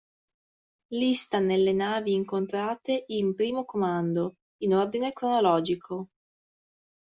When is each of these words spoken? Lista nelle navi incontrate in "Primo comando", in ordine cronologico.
Lista 0.93 1.37
nelle 1.37 1.73
navi 1.73 2.13
incontrate 2.13 3.03
in 3.09 3.35
"Primo 3.35 3.65
comando", 3.65 4.37
in 4.63 4.73
ordine 4.75 5.11
cronologico. 5.11 6.07